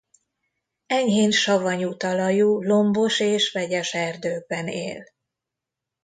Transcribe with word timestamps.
Enyhén 0.99 1.31
savanyú 1.31 1.95
talajú 1.97 2.61
lombos- 2.61 3.19
és 3.19 3.51
vegyes 3.51 3.93
erdőkben 3.93 4.67
él. 4.67 5.07